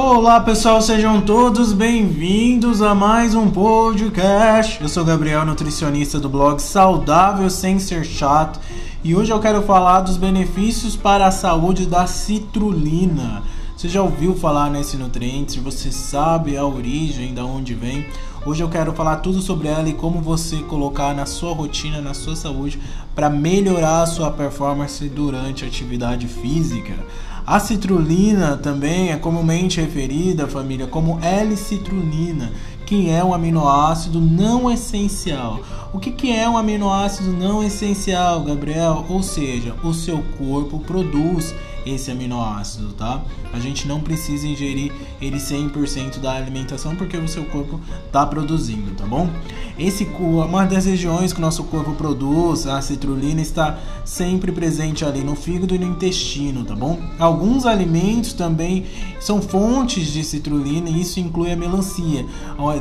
Olá 0.00 0.38
pessoal, 0.40 0.80
sejam 0.80 1.20
todos 1.20 1.72
bem-vindos 1.72 2.82
a 2.82 2.94
mais 2.94 3.34
um 3.34 3.50
podcast. 3.50 4.80
Eu 4.80 4.88
sou 4.88 5.04
Gabriel, 5.04 5.44
nutricionista 5.44 6.20
do 6.20 6.28
blog 6.28 6.62
Saudável 6.62 7.50
Sem 7.50 7.80
Ser 7.80 8.04
Chato, 8.04 8.60
e 9.02 9.16
hoje 9.16 9.32
eu 9.32 9.40
quero 9.40 9.60
falar 9.62 10.02
dos 10.02 10.16
benefícios 10.16 10.94
para 10.94 11.26
a 11.26 11.32
saúde 11.32 11.84
da 11.84 12.06
citrulina. 12.06 13.42
Você 13.76 13.88
já 13.88 14.00
ouviu 14.00 14.36
falar 14.36 14.70
nesse 14.70 14.96
nutriente? 14.96 15.58
Você 15.58 15.90
sabe 15.90 16.56
a 16.56 16.64
origem, 16.64 17.34
da 17.34 17.44
onde 17.44 17.74
vem? 17.74 18.06
Hoje 18.46 18.62
eu 18.62 18.68
quero 18.68 18.92
falar 18.92 19.16
tudo 19.16 19.42
sobre 19.42 19.66
ela 19.66 19.88
e 19.88 19.94
como 19.94 20.20
você 20.20 20.58
colocar 20.58 21.12
na 21.12 21.26
sua 21.26 21.52
rotina, 21.52 22.00
na 22.00 22.14
sua 22.14 22.36
saúde, 22.36 22.80
para 23.16 23.28
melhorar 23.28 24.02
a 24.02 24.06
sua 24.06 24.30
performance 24.30 25.08
durante 25.08 25.64
a 25.64 25.68
atividade 25.68 26.28
física. 26.28 26.94
A 27.50 27.58
citrulina 27.58 28.58
também 28.58 29.10
é 29.10 29.16
comumente 29.16 29.80
referida, 29.80 30.46
família, 30.46 30.86
como 30.86 31.18
L-citrulina, 31.22 32.52
que 32.84 33.08
é 33.08 33.24
um 33.24 33.32
aminoácido 33.32 34.20
não 34.20 34.70
essencial. 34.70 35.58
O 35.90 35.98
que, 35.98 36.10
que 36.10 36.30
é 36.30 36.46
um 36.46 36.58
aminoácido 36.58 37.32
não 37.32 37.64
essencial, 37.64 38.42
Gabriel? 38.42 39.06
Ou 39.08 39.22
seja, 39.22 39.74
o 39.82 39.94
seu 39.94 40.22
corpo 40.36 40.80
produz 40.80 41.54
esse 41.86 42.10
aminoácido, 42.10 42.92
tá? 42.92 43.22
A 43.52 43.58
gente 43.58 43.86
não 43.86 44.00
precisa 44.00 44.46
ingerir 44.46 44.92
ele 45.20 45.38
100% 45.38 46.18
da 46.18 46.32
alimentação 46.32 46.94
porque 46.94 47.16
o 47.16 47.28
seu 47.28 47.44
corpo 47.44 47.80
está 48.06 48.26
produzindo, 48.26 48.90
tá 48.92 49.06
bom? 49.06 49.28
Esse 49.78 50.04
uma 50.18 50.64
das 50.66 50.86
regiões 50.86 51.32
que 51.32 51.38
o 51.38 51.42
nosso 51.42 51.64
corpo 51.64 51.92
produz, 51.94 52.66
a 52.66 52.80
citrulina 52.80 53.40
está 53.40 53.78
sempre 54.04 54.50
presente 54.50 55.04
ali 55.04 55.22
no 55.22 55.36
fígado 55.36 55.74
e 55.74 55.78
no 55.78 55.86
intestino, 55.86 56.64
tá 56.64 56.74
bom? 56.74 56.98
Alguns 57.18 57.64
alimentos 57.64 58.32
também 58.32 58.86
são 59.20 59.40
fontes 59.40 60.08
de 60.08 60.24
citrulina 60.24 60.88
e 60.88 61.00
isso 61.00 61.20
inclui 61.20 61.52
a 61.52 61.56
melancia, 61.56 62.26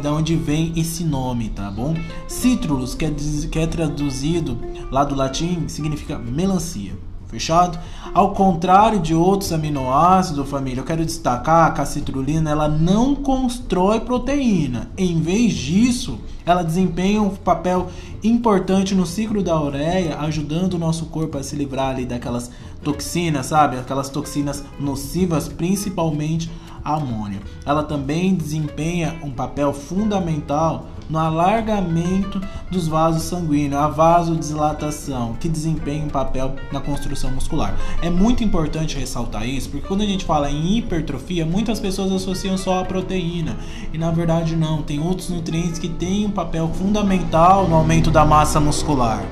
da 0.01 0.11
onde 0.11 0.35
vem 0.35 0.73
esse 0.75 1.03
nome, 1.03 1.49
tá 1.49 1.69
bom? 1.69 1.95
Cítrulus, 2.27 2.95
que 2.95 3.05
é, 3.05 3.11
que 3.51 3.59
é 3.59 3.67
traduzido 3.67 4.57
lá 4.91 5.03
do 5.03 5.15
latim, 5.15 5.67
significa 5.67 6.17
melancia. 6.17 7.06
Fechado? 7.27 7.77
Ao 8.13 8.31
contrário 8.31 8.99
de 8.99 9.13
outros 9.13 9.51
aminoácidos, 9.51 10.49
família, 10.49 10.79
eu 10.79 10.85
quero 10.85 11.05
destacar 11.05 11.73
que 11.73 11.81
a 11.81 11.85
citrulina 11.85 12.49
ela 12.49 12.69
não 12.69 13.13
constrói 13.15 13.99
proteína. 13.99 14.89
Em 14.97 15.19
vez 15.19 15.53
disso, 15.53 16.19
ela 16.45 16.63
desempenha 16.63 17.21
um 17.21 17.29
papel 17.29 17.89
importante 18.23 18.95
no 18.95 19.05
ciclo 19.05 19.43
da 19.43 19.61
ureia, 19.61 20.17
ajudando 20.19 20.75
o 20.75 20.79
nosso 20.79 21.07
corpo 21.07 21.37
a 21.37 21.43
se 21.43 21.55
livrar 21.55 21.89
ali 21.89 22.05
daquelas 22.05 22.49
toxinas, 22.81 23.47
sabe? 23.47 23.77
Aquelas 23.77 24.09
toxinas 24.09 24.63
nocivas, 24.79 25.49
principalmente 25.49 26.49
a 26.83 26.95
amônia. 26.95 27.41
Ela 27.65 27.83
também 27.83 28.33
desempenha 28.33 29.17
um 29.21 29.31
papel 29.31 29.73
fundamental 29.73 30.87
no 31.09 31.17
alargamento 31.19 32.41
dos 32.69 32.87
vasos 32.87 33.23
sanguíneos, 33.23 33.81
a 33.81 33.87
vasodilatação, 33.87 35.33
que 35.39 35.47
desempenha 35.47 36.05
um 36.05 36.09
papel 36.09 36.55
na 36.71 36.79
construção 36.79 37.31
muscular. 37.31 37.75
É 38.01 38.09
muito 38.09 38.43
importante 38.43 38.97
ressaltar 38.97 39.47
isso, 39.47 39.69
porque 39.69 39.87
quando 39.87 40.01
a 40.01 40.05
gente 40.05 40.25
fala 40.25 40.49
em 40.49 40.77
hipertrofia, 40.77 41.45
muitas 41.45 41.79
pessoas 41.79 42.11
associam 42.11 42.57
só 42.57 42.79
a 42.79 42.85
proteína, 42.85 43.57
e 43.93 43.97
na 43.97 44.11
verdade 44.11 44.55
não, 44.55 44.81
tem 44.81 44.99
outros 44.99 45.29
nutrientes 45.29 45.79
que 45.79 45.89
têm 45.89 46.25
um 46.25 46.31
papel 46.31 46.67
fundamental 46.73 47.67
no 47.67 47.75
aumento 47.75 48.11
da 48.11 48.25
massa 48.25 48.59
muscular. 48.59 49.23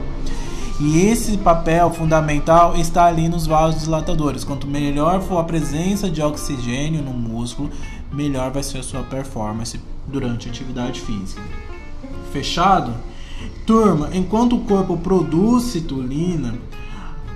E 0.78 1.06
esse 1.08 1.38
papel 1.38 1.90
fundamental 1.90 2.76
está 2.76 3.06
ali 3.06 3.30
nos 3.30 3.48
vasodilatadores. 3.48 4.44
Quanto 4.44 4.68
melhor 4.68 5.22
for 5.22 5.38
a 5.38 5.44
presença 5.46 6.10
de 6.10 6.22
oxigênio 6.22 7.02
no 7.02 7.14
músculo, 7.14 7.70
melhor 8.12 8.52
vai 8.52 8.64
ser 8.64 8.80
a 8.80 8.84
sua 8.84 9.04
performance 9.04 9.80
durante 10.08 10.48
a 10.48 10.52
atividade 10.52 11.02
física. 11.02 11.42
Fechado? 12.32 12.94
Turma, 13.66 14.10
enquanto 14.14 14.56
o 14.56 14.62
corpo 14.62 14.98
produz 14.98 15.66
citulina, 15.66 16.56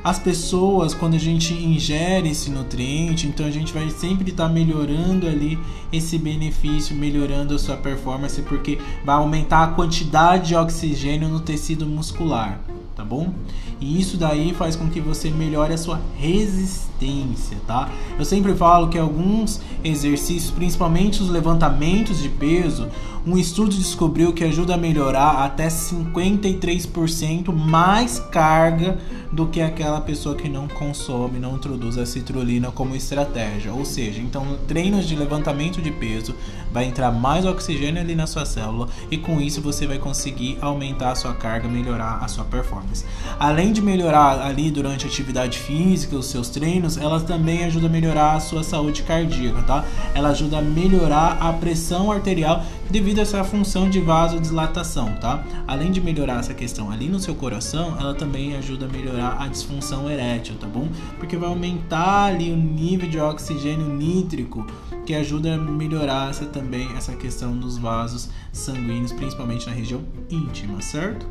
as 0.09 0.17
pessoas, 0.17 0.95
quando 0.95 1.13
a 1.13 1.19
gente 1.19 1.53
ingere 1.53 2.29
esse 2.29 2.49
nutriente, 2.49 3.27
então 3.27 3.45
a 3.45 3.51
gente 3.51 3.71
vai 3.71 3.91
sempre 3.91 4.31
estar 4.31 4.47
tá 4.47 4.49
melhorando 4.49 5.27
ali 5.27 5.59
esse 5.93 6.17
benefício, 6.17 6.95
melhorando 6.95 7.53
a 7.53 7.59
sua 7.59 7.77
performance, 7.77 8.41
porque 8.41 8.79
vai 9.05 9.15
aumentar 9.15 9.63
a 9.63 9.67
quantidade 9.67 10.47
de 10.47 10.55
oxigênio 10.55 11.29
no 11.29 11.39
tecido 11.39 11.85
muscular, 11.85 12.59
tá 12.95 13.05
bom? 13.05 13.31
E 13.79 14.01
isso 14.01 14.17
daí 14.17 14.53
faz 14.53 14.75
com 14.75 14.89
que 14.89 14.99
você 14.99 15.29
melhore 15.29 15.73
a 15.73 15.77
sua 15.77 16.01
resistência, 16.17 17.57
tá? 17.65 17.89
Eu 18.17 18.25
sempre 18.25 18.53
falo 18.53 18.89
que 18.89 18.97
alguns 18.97 19.61
exercícios, 19.83 20.51
principalmente 20.51 21.21
os 21.21 21.29
levantamentos 21.29 22.19
de 22.19 22.27
peso, 22.27 22.89
um 23.25 23.37
estudo 23.37 23.75
descobriu 23.75 24.33
que 24.33 24.43
ajuda 24.43 24.73
a 24.73 24.77
melhorar 24.77 25.45
até 25.45 25.67
53% 25.67 27.53
mais 27.53 28.19
carga 28.19 28.97
do 29.31 29.47
que 29.47 29.61
aquela 29.61 29.98
pessoa 30.01 30.35
que 30.35 30.47
não 30.47 30.67
consome, 30.67 31.39
não 31.39 31.55
introduz 31.55 31.97
a 31.97 32.05
citrulina 32.05 32.71
como 32.71 32.95
estratégia. 32.95 33.73
Ou 33.73 33.83
seja, 33.83 34.21
então 34.21 34.57
treinos 34.67 35.07
de 35.07 35.15
levantamento 35.15 35.81
de 35.81 35.91
peso 35.91 36.35
vai 36.71 36.85
entrar 36.85 37.11
mais 37.11 37.45
oxigênio 37.45 38.01
ali 38.01 38.15
na 38.15 38.27
sua 38.27 38.45
célula 38.45 38.87
e 39.09 39.17
com 39.17 39.41
isso 39.41 39.61
você 39.61 39.87
vai 39.87 39.97
conseguir 39.97 40.57
aumentar 40.61 41.11
a 41.11 41.15
sua 41.15 41.33
carga, 41.33 41.67
melhorar 41.67 42.19
a 42.23 42.27
sua 42.27 42.45
performance. 42.45 43.05
Além 43.39 43.73
de 43.73 43.81
melhorar 43.81 44.41
ali 44.41 44.69
durante 44.69 45.05
a 45.05 45.09
atividade 45.09 45.57
física, 45.57 46.15
os 46.15 46.27
seus 46.27 46.49
treinos, 46.49 46.97
ela 46.97 47.19
também 47.19 47.63
ajuda 47.63 47.87
a 47.87 47.89
melhorar 47.89 48.33
a 48.33 48.39
sua 48.39 48.63
saúde 48.63 49.03
cardíaca, 49.03 49.61
tá? 49.63 49.85
Ela 50.13 50.29
ajuda 50.29 50.59
a 50.59 50.61
melhorar 50.61 51.37
a 51.39 51.51
pressão 51.53 52.11
arterial 52.11 52.63
devido 52.89 53.19
a 53.19 53.21
essa 53.21 53.43
função 53.43 53.89
de 53.89 53.99
vasodilatação, 53.99 55.13
tá? 55.15 55.43
Além 55.67 55.91
de 55.91 56.01
melhorar 56.01 56.39
essa 56.39 56.53
questão 56.53 56.91
ali 56.91 57.07
no 57.07 57.19
seu 57.19 57.35
coração, 57.35 57.95
ela 57.99 58.13
também 58.13 58.55
ajuda 58.55 58.85
a 58.85 58.89
melhorar 58.89 59.37
a 59.39 59.47
disfunção 59.47 59.78
erétil, 60.09 60.55
tá 60.55 60.67
bom? 60.67 60.87
Porque 61.17 61.37
vai 61.37 61.49
aumentar 61.49 62.25
ali 62.25 62.51
o 62.51 62.57
nível 62.57 63.09
de 63.09 63.19
oxigênio 63.19 63.87
nítrico, 63.87 64.65
que 65.05 65.13
ajuda 65.13 65.55
a 65.55 65.57
melhorar 65.57 66.29
essa 66.29 66.45
também 66.45 66.87
essa 66.95 67.15
questão 67.15 67.57
dos 67.57 67.77
vasos 67.77 68.29
sanguíneos, 68.51 69.11
principalmente 69.11 69.65
na 69.67 69.73
região 69.73 70.01
íntima, 70.29 70.81
certo? 70.81 71.25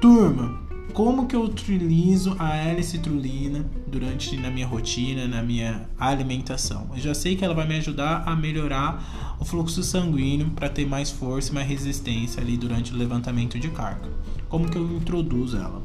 Turma, 0.00 0.60
como 0.92 1.26
que 1.26 1.34
eu 1.34 1.42
utilizo 1.42 2.36
a 2.38 2.54
L-citrulina 2.54 3.64
durante 3.86 4.36
na 4.36 4.50
minha 4.50 4.66
rotina, 4.66 5.26
na 5.26 5.42
minha 5.42 5.88
alimentação. 5.98 6.88
Eu 6.94 7.00
já 7.00 7.14
sei 7.14 7.34
que 7.34 7.44
ela 7.44 7.54
vai 7.54 7.66
me 7.66 7.76
ajudar 7.76 8.24
a 8.26 8.36
melhorar 8.36 9.36
o 9.38 9.44
fluxo 9.44 9.82
sanguíneo 9.82 10.50
para 10.50 10.68
ter 10.68 10.86
mais 10.86 11.10
força 11.10 11.50
e 11.50 11.54
mais 11.54 11.66
resistência 11.66 12.42
ali 12.42 12.56
durante 12.56 12.92
o 12.92 12.96
levantamento 12.96 13.58
de 13.58 13.68
carga. 13.70 14.10
Como 14.48 14.68
que 14.68 14.76
eu 14.76 14.84
introduzo 14.96 15.56
ela? 15.56 15.82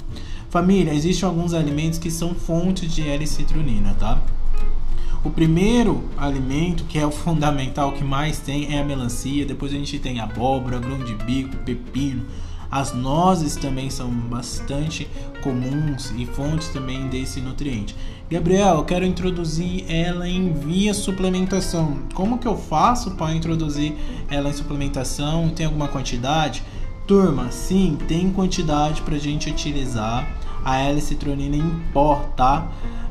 Família, 0.50 0.94
existem 0.94 1.28
alguns 1.28 1.54
alimentos 1.54 2.00
que 2.00 2.10
são 2.10 2.34
fontes 2.34 2.94
de 2.94 3.08
L-citrulina, 3.08 3.96
tá? 4.00 4.22
O 5.24 5.30
primeiro 5.30 6.06
alimento, 6.18 6.86
que 6.86 6.98
é 6.98 7.06
o 7.06 7.12
fundamental, 7.12 7.92
que 7.92 8.04
mais 8.04 8.40
tem, 8.40 8.74
é 8.74 8.80
a 8.80 8.86
melancia. 8.86 9.46
Depois 9.46 9.74
a 9.74 9.76
gente 9.76 10.00
tem 10.00 10.20
abóbora, 10.20 10.80
grão 10.80 11.00
de 11.00 11.16
bico, 11.16 11.58
pepino, 11.58 12.26
as 12.70 12.94
nozes 12.94 13.56
também 13.56 13.90
são 13.90 14.10
bastante 14.10 15.08
comuns 15.42 16.12
e 16.18 16.26
fontes 16.26 16.68
também 16.70 17.08
desse 17.08 17.40
nutriente. 17.40 17.96
Gabriel, 18.30 18.76
eu 18.76 18.84
quero 18.84 19.06
introduzir 19.06 19.86
ela 19.90 20.28
em 20.28 20.52
via 20.52 20.94
suplementação. 20.94 22.00
Como 22.14 22.38
que 22.38 22.48
eu 22.48 22.58
faço 22.58 23.12
para 23.12 23.34
introduzir 23.34 23.96
ela 24.30 24.50
em 24.50 24.54
suplementação? 24.54 25.50
Tem 25.50 25.66
alguma 25.66 25.88
quantidade? 25.88 26.62
Turma, 27.08 27.52
sim, 27.52 27.98
tem 28.06 28.30
quantidade 28.32 29.02
para 29.02 29.16
a 29.16 29.20
gente 29.20 29.50
utilizar 29.50 30.28
a 30.64 30.78
L-citronina 30.80 31.56
em 31.56 31.82
pó, 31.94 32.16
tá? 32.36 32.68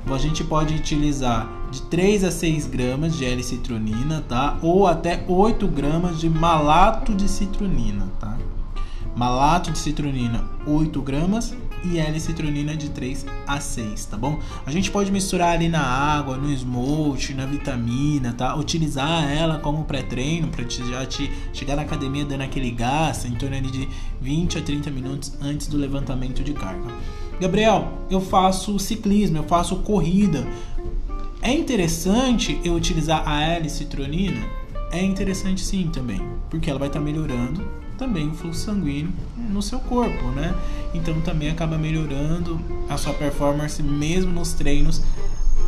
A 0.08 0.18
gente 0.18 0.44
pode 0.44 0.74
utilizar 0.74 1.50
de 1.70 1.82
3 1.82 2.24
a 2.24 2.30
6 2.30 2.66
gramas 2.66 3.16
de 3.16 3.24
L-citronina, 3.24 4.24
tá? 4.28 4.56
Ou 4.62 4.86
até 4.86 5.24
8 5.26 5.66
gramas 5.66 6.20
de 6.20 6.30
malato 6.30 7.14
de 7.14 7.28
citronina, 7.28 8.06
tá? 8.20 8.36
malato 9.16 9.70
de 9.70 9.78
citronina 9.78 10.44
8 10.66 11.00
gramas 11.00 11.54
e 11.82 11.98
L-citronina 11.98 12.76
de 12.76 12.90
3 12.90 13.26
a 13.46 13.60
6, 13.60 14.06
tá 14.06 14.16
bom? 14.16 14.38
A 14.66 14.70
gente 14.70 14.90
pode 14.90 15.10
misturar 15.10 15.54
ali 15.54 15.68
na 15.68 15.80
água, 15.80 16.36
no 16.36 16.50
smolt, 16.52 17.30
na 17.30 17.46
vitamina, 17.46 18.32
tá? 18.32 18.54
Utilizar 18.56 19.30
ela 19.30 19.58
como 19.58 19.84
pré-treino 19.84 20.48
para 20.48 20.68
já 20.68 21.06
te 21.06 21.30
chegar 21.52 21.76
na 21.76 21.82
academia 21.82 22.24
dando 22.24 22.42
aquele 22.42 22.70
gás 22.70 23.24
em 23.24 23.34
torno 23.34 23.60
de 23.62 23.88
20 24.20 24.58
a 24.58 24.62
30 24.62 24.90
minutos 24.90 25.32
antes 25.40 25.68
do 25.68 25.76
levantamento 25.76 26.42
de 26.42 26.52
carga. 26.52 26.92
Gabriel, 27.40 27.88
eu 28.10 28.20
faço 28.20 28.78
ciclismo, 28.78 29.38
eu 29.38 29.44
faço 29.44 29.76
corrida. 29.76 30.46
É 31.42 31.52
interessante 31.52 32.58
eu 32.64 32.74
utilizar 32.74 33.22
a 33.28 33.42
L-citronina? 33.42 34.40
É 34.90 35.02
interessante 35.02 35.60
sim 35.60 35.90
também, 35.92 36.20
porque 36.48 36.70
ela 36.70 36.78
vai 36.78 36.88
estar 36.88 36.98
tá 36.98 37.04
melhorando 37.04 37.62
também 37.98 38.28
o 38.28 38.34
fluxo 38.34 38.60
sanguíneo 38.60 39.12
no 39.36 39.62
seu 39.62 39.78
corpo, 39.80 40.26
né? 40.28 40.54
Então 40.94 41.20
também 41.20 41.50
acaba 41.50 41.76
melhorando 41.78 42.60
a 42.88 42.96
sua 42.96 43.12
performance 43.12 43.82
mesmo 43.82 44.32
nos 44.32 44.52
treinos 44.52 45.02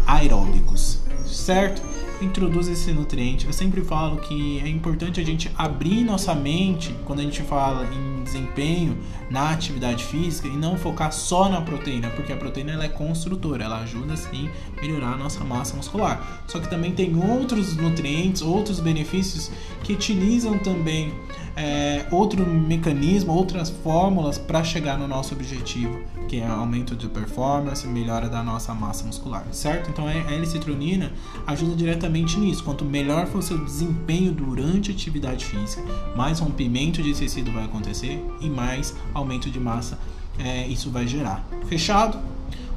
aeróbicos, 0.06 1.00
certo? 1.26 1.82
Introduz 2.20 2.68
esse 2.68 2.92
nutriente. 2.92 3.46
Eu 3.46 3.52
sempre 3.52 3.80
falo 3.82 4.18
que 4.18 4.60
é 4.60 4.68
importante 4.68 5.20
a 5.20 5.24
gente 5.24 5.50
abrir 5.56 6.04
nossa 6.04 6.34
mente 6.34 6.94
quando 7.04 7.20
a 7.20 7.22
gente 7.22 7.42
fala 7.42 7.86
em 7.92 8.22
desempenho 8.24 8.98
na 9.30 9.50
atividade 9.50 10.04
física 10.04 10.48
e 10.48 10.56
não 10.56 10.76
focar 10.76 11.12
só 11.12 11.48
na 11.48 11.60
proteína, 11.60 12.10
porque 12.10 12.32
a 12.32 12.36
proteína 12.36 12.72
ela 12.72 12.84
é 12.84 12.88
construtora, 12.88 13.64
ela 13.64 13.80
ajuda 13.80 14.16
sim 14.16 14.48
a 14.76 14.80
melhorar 14.80 15.12
a 15.12 15.16
nossa 15.16 15.44
massa 15.44 15.76
muscular. 15.76 16.42
Só 16.46 16.58
que 16.58 16.68
também 16.68 16.92
tem 16.92 17.14
outros 17.16 17.76
nutrientes, 17.76 18.42
outros 18.42 18.80
benefícios 18.80 19.50
que 19.88 19.94
utilizam 19.94 20.58
também 20.58 21.14
é, 21.56 22.06
outro 22.10 22.46
mecanismo, 22.46 23.32
outras 23.32 23.70
fórmulas 23.70 24.36
para 24.36 24.62
chegar 24.62 24.98
no 24.98 25.08
nosso 25.08 25.34
objetivo, 25.34 25.98
que 26.28 26.40
é 26.40 26.46
aumento 26.46 26.94
de 26.94 27.08
performance, 27.08 27.86
melhora 27.86 28.28
da 28.28 28.42
nossa 28.42 28.74
massa 28.74 29.06
muscular, 29.06 29.46
certo? 29.50 29.88
Então 29.88 30.06
a 30.06 30.12
L-citronina 30.12 31.10
ajuda 31.46 31.74
diretamente 31.74 32.38
nisso. 32.38 32.62
Quanto 32.62 32.84
melhor 32.84 33.28
for 33.28 33.38
o 33.38 33.42
seu 33.42 33.64
desempenho 33.64 34.30
durante 34.30 34.90
a 34.90 34.94
atividade 34.94 35.46
física, 35.46 35.82
mais 36.14 36.38
rompimento 36.38 37.02
de 37.02 37.14
tecido 37.14 37.50
vai 37.50 37.64
acontecer 37.64 38.22
e 38.42 38.50
mais 38.50 38.94
aumento 39.14 39.48
de 39.50 39.58
massa 39.58 39.98
é, 40.38 40.68
isso 40.68 40.90
vai 40.90 41.08
gerar. 41.08 41.42
Fechado? 41.66 42.18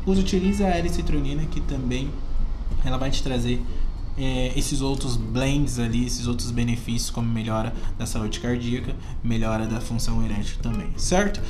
Utiliza 0.07 0.65
a 0.65 0.77
L-citronina 0.77 1.43
que 1.43 1.59
também 1.59 2.09
ela 2.85 2.97
vai 2.97 3.11
te 3.11 3.21
trazer 3.21 3.61
é, 4.17 4.51
esses 4.57 4.81
outros 4.81 5.15
blends 5.15 5.79
ali, 5.79 6.05
esses 6.05 6.27
outros 6.27 6.51
benefícios, 6.51 7.09
como 7.09 7.27
melhora 7.27 7.73
da 7.97 8.05
saúde 8.05 8.39
cardíaca, 8.39 8.95
melhora 9.23 9.65
da 9.65 9.79
função 9.79 10.23
erétil 10.23 10.57
também, 10.61 10.91
certo? 10.97 11.41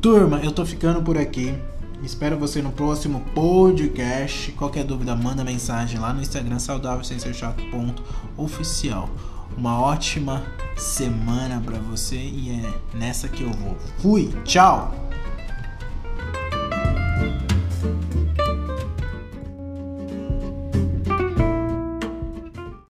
Turma, 0.00 0.40
eu 0.40 0.52
tô 0.52 0.64
ficando 0.64 1.02
por 1.02 1.16
aqui. 1.16 1.54
Espero 2.02 2.38
você 2.38 2.60
no 2.60 2.70
próximo 2.70 3.20
podcast. 3.34 4.52
Qualquer 4.52 4.84
dúvida, 4.84 5.16
manda 5.16 5.42
mensagem 5.42 5.98
lá 5.98 6.12
no 6.12 6.20
Instagram 6.20 6.58
saudável 6.58 7.02
sem 7.02 7.18
ser 7.18 7.34
ponto 7.70 8.02
oficial. 8.36 9.08
Uma 9.56 9.80
ótima 9.80 10.44
semana 10.76 11.60
para 11.64 11.78
você 11.78 12.16
e 12.16 12.50
é 12.50 12.96
nessa 12.96 13.28
que 13.28 13.42
eu 13.42 13.52
vou. 13.52 13.76
Fui, 13.98 14.30
tchau. 14.44 15.05